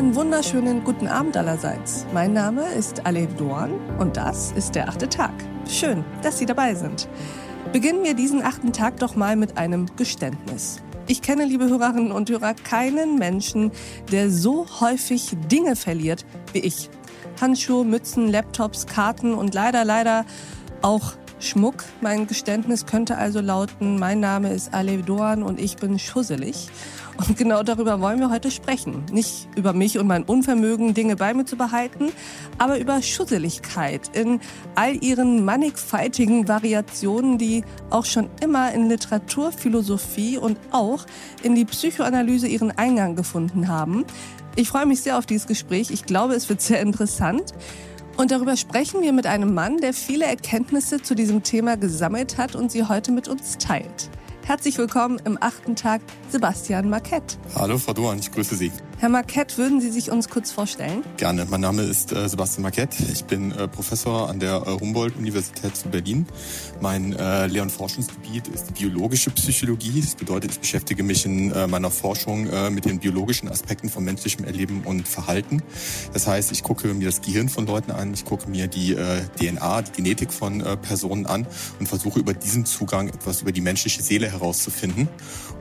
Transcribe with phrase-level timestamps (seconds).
[0.00, 2.06] wunderschönen guten Abend allerseits.
[2.14, 5.32] Mein Name ist Alev Doan und das ist der achte Tag.
[5.68, 7.06] Schön, dass Sie dabei sind.
[7.70, 10.80] Beginnen wir diesen achten Tag doch mal mit einem Geständnis.
[11.06, 13.72] Ich kenne, liebe Hörerinnen und Hörer, keinen Menschen,
[14.10, 16.88] der so häufig Dinge verliert wie ich.
[17.38, 20.24] Handschuhe, Mützen, Laptops, Karten und leider, leider
[20.80, 21.84] auch Schmuck.
[22.00, 26.68] Mein Geständnis könnte also lauten, mein Name ist Alev Doan und ich bin schusselig.
[27.16, 29.04] Und genau darüber wollen wir heute sprechen.
[29.10, 32.12] Nicht über mich und mein Unvermögen, Dinge bei mir zu behalten,
[32.58, 34.40] aber über Schusseligkeit in
[34.74, 41.06] all ihren mannigfaltigen Variationen, die auch schon immer in Literatur, Philosophie und auch
[41.42, 44.04] in die Psychoanalyse ihren Eingang gefunden haben.
[44.56, 45.90] Ich freue mich sehr auf dieses Gespräch.
[45.90, 47.54] Ich glaube, es wird sehr interessant.
[48.20, 52.54] Und darüber sprechen wir mit einem Mann, der viele Erkenntnisse zu diesem Thema gesammelt hat
[52.54, 54.10] und sie heute mit uns teilt.
[54.44, 57.38] Herzlich willkommen im achten Tag, Sebastian Marquette.
[57.54, 58.72] Hallo, Frau Doan, ich grüße Sie.
[59.00, 61.02] Herr Marquette, würden Sie sich uns kurz vorstellen?
[61.16, 61.46] Gerne.
[61.48, 63.02] Mein Name ist äh, Sebastian Marquette.
[63.10, 66.26] Ich bin äh, Professor an der äh, Humboldt-Universität zu Berlin.
[66.82, 70.02] Mein äh, Lehr- und Forschungsgebiet ist biologische Psychologie.
[70.02, 74.04] Das bedeutet, ich beschäftige mich in äh, meiner Forschung äh, mit den biologischen Aspekten von
[74.04, 75.62] menschlichem Erleben und Verhalten.
[76.12, 78.94] Das heißt, ich gucke mir das Gehirn von Leuten an, ich gucke mir die
[79.38, 81.46] DNA, die Genetik von Personen an
[81.78, 85.08] und versuche über diesen Zugang etwas über die menschliche Seele herauszufinden.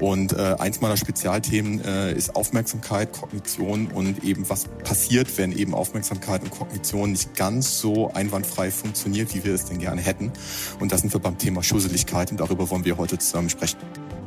[0.00, 6.50] Und eins meiner Spezialthemen ist Aufmerksamkeit, Kognition und eben was passiert, wenn eben Aufmerksamkeit und
[6.50, 10.32] Kognition nicht ganz so einwandfrei funktioniert, wie wir es denn gerne hätten.
[10.80, 13.78] Und da sind wir beim Thema Schusseligkeit und darüber wollen wir heute zusammen sprechen.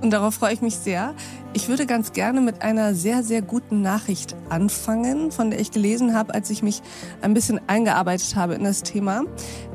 [0.02, 1.14] Und darauf freue ich mich sehr.
[1.54, 6.16] Ich würde ganz gerne mit einer sehr, sehr guten Nachricht anfangen, von der ich gelesen
[6.16, 6.82] habe, als ich mich
[7.22, 9.24] ein bisschen eingearbeitet habe in das Thema.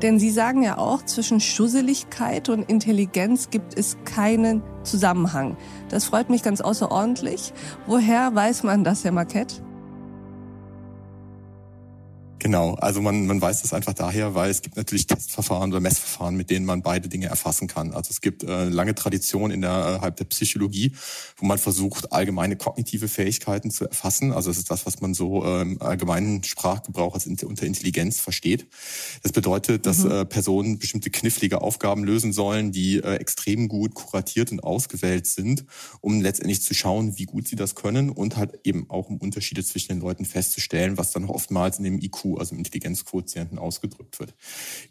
[0.01, 5.57] Denn Sie sagen ja auch, zwischen Schusseligkeit und Intelligenz gibt es keinen Zusammenhang.
[5.89, 7.53] Das freut mich ganz außerordentlich.
[7.85, 9.64] Woher weiß man das, Herr Marquette?
[12.45, 16.35] Genau, also man, man weiß das einfach daher, weil es gibt natürlich Testverfahren oder Messverfahren,
[16.35, 17.91] mit denen man beide Dinge erfassen kann.
[17.91, 20.91] Also es gibt äh, lange Tradition innerhalb äh, der Psychologie,
[21.37, 24.31] wo man versucht, allgemeine kognitive Fähigkeiten zu erfassen.
[24.31, 28.67] Also das ist das, was man so äh, im allgemeinen Sprachgebrauch als unter Intelligenz versteht.
[29.23, 30.11] Das bedeutet, dass mhm.
[30.11, 35.65] äh, Personen bestimmte knifflige Aufgaben lösen sollen, die äh, extrem gut kuratiert und ausgewählt sind,
[35.99, 39.63] um letztendlich zu schauen, wie gut sie das können und halt eben auch um Unterschiede
[39.63, 44.33] zwischen den Leuten festzustellen, was dann oftmals in dem IQ also im Intelligenzquotienten ausgedrückt wird.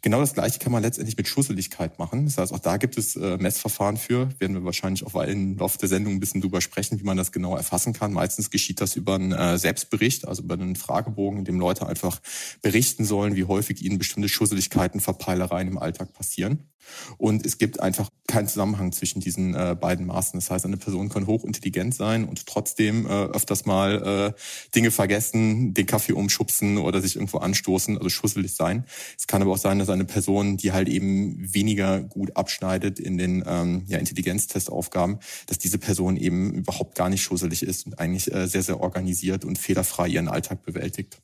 [0.02, 2.26] Genau das Gleiche kann man letztendlich mit Schusseligkeit machen.
[2.26, 4.28] Das heißt, auch da gibt es äh, Messverfahren für.
[4.38, 7.32] Werden wir wahrscheinlich auch im Laufe der Sendung ein bisschen drüber sprechen, wie man das
[7.32, 8.12] genau erfassen kann.
[8.12, 12.20] Meistens geschieht das über einen äh, Selbstbericht, also über einen Fragebogen, in dem Leute einfach
[12.62, 16.70] berichten sollen, wie häufig ihnen bestimmte Schusseligkeiten, Verpeilereien im Alltag passieren.
[17.16, 20.40] Und es gibt einfach keinen Zusammenhang zwischen diesen äh, beiden Maßen.
[20.40, 24.40] Das heißt, eine Person kann hochintelligent sein und trotzdem äh, öfters mal äh,
[24.74, 28.86] Dinge vergessen, den Kaffee umschubsen oder sich irgendwo anstoßen, also schusselig sein.
[29.16, 33.18] Es kann aber auch sein, dass eine Person, die halt eben weniger gut abschneidet in
[33.18, 38.34] den ähm, ja, Intelligenztestaufgaben, dass diese Person eben überhaupt gar nicht schusselig ist und eigentlich
[38.34, 41.20] äh, sehr, sehr organisiert und fehlerfrei ihren Alltag bewältigt.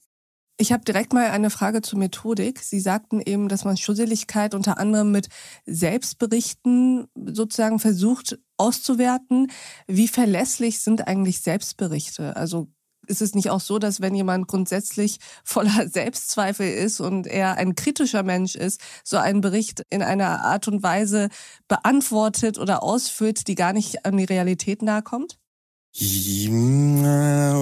[0.61, 2.59] Ich habe direkt mal eine Frage zur Methodik.
[2.59, 5.31] Sie sagten eben, dass man Schusseligkeit unter anderem mit
[5.65, 9.51] Selbstberichten sozusagen versucht auszuwerten.
[9.87, 12.37] Wie verlässlich sind eigentlich Selbstberichte?
[12.37, 12.69] Also
[13.07, 17.75] ist es nicht auch so, dass wenn jemand grundsätzlich voller Selbstzweifel ist und er ein
[17.75, 21.31] kritischer Mensch ist, so einen Bericht in einer Art und Weise
[21.69, 25.39] beantwortet oder ausfüllt, die gar nicht an die Realität nahe kommt?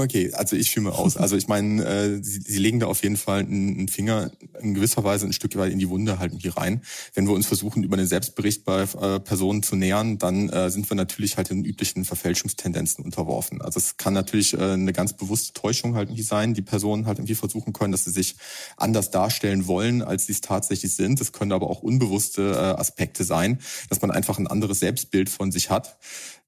[0.08, 1.18] Okay, also ich fühle mir aus.
[1.28, 4.30] Also ich meine, äh, sie, sie legen da auf jeden Fall einen, Finger
[4.62, 6.80] in gewisser Weise ein Stück weit in die Wunde halt hier rein.
[7.12, 10.88] Wenn wir uns versuchen, über den Selbstbericht bei äh, Personen zu nähern, dann äh, sind
[10.90, 13.60] wir natürlich halt den üblichen Verfälschungstendenzen unterworfen.
[13.60, 17.18] Also es kann natürlich äh, eine ganz bewusste Täuschung halt irgendwie sein, die Personen halt
[17.18, 18.36] irgendwie versuchen können, dass sie sich
[18.78, 21.20] anders darstellen wollen, als sie es tatsächlich sind.
[21.20, 23.58] Es können aber auch unbewusste äh, Aspekte sein,
[23.90, 25.98] dass man einfach ein anderes Selbstbild von sich hat.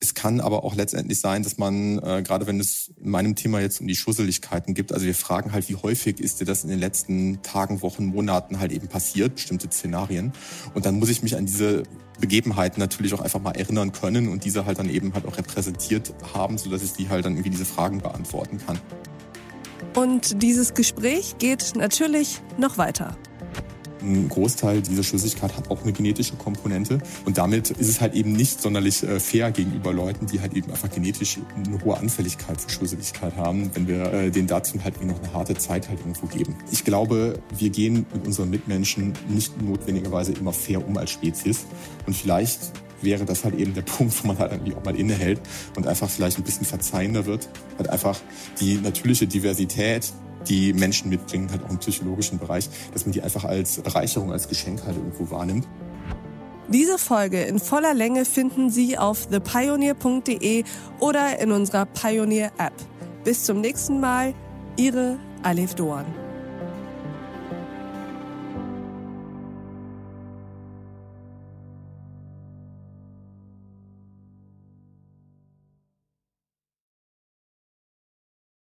[0.03, 3.50] Es kann aber auch letztendlich sein, dass man, äh, gerade wenn es in meinem Thema
[3.58, 6.70] jetzt um die Schusseligkeiten gibt, also wir fragen halt, wie häufig ist dir das in
[6.70, 10.32] den letzten Tagen, Wochen, Monaten halt eben passiert, bestimmte Szenarien.
[10.75, 11.82] Und dann muss ich mich an diese
[12.20, 16.14] Begebenheiten natürlich auch einfach mal erinnern können und diese halt dann eben halt auch repräsentiert
[16.35, 18.79] haben, sodass ich die halt dann irgendwie diese Fragen beantworten kann.
[19.97, 23.17] Und dieses Gespräch geht natürlich noch weiter.
[24.02, 28.32] Ein Großteil dieser Schlüssigkeit hat auch eine genetische Komponente und damit ist es halt eben
[28.32, 32.70] nicht sonderlich äh, fair gegenüber Leuten, die halt eben einfach genetisch eine hohe Anfälligkeit für
[32.70, 36.56] Schusseligkeit haben, wenn wir äh, denen dazu halt noch eine harte Zeit halt irgendwo geben.
[36.70, 41.67] Ich glaube, wir gehen mit unseren Mitmenschen nicht notwendigerweise immer fair um als Spezies
[42.06, 45.41] und vielleicht wäre das halt eben der Punkt, wo man halt irgendwie auch mal innehält
[45.76, 47.49] und einfach vielleicht ein bisschen verzeihender wird.
[47.79, 48.19] Halt einfach
[48.61, 50.12] die natürliche Diversität
[50.49, 54.49] die Menschen mitbringen, halt auch im psychologischen Bereich, dass man die einfach als Bereicherung, als
[54.49, 55.67] Geschenk halt irgendwo wahrnimmt.
[56.69, 60.63] Diese Folge in voller Länge finden Sie auf thepioneer.de
[61.01, 62.75] oder in unserer Pioneer App.
[63.25, 64.35] Bis zum nächsten Mal,
[64.77, 66.07] Ihre Alef Doan.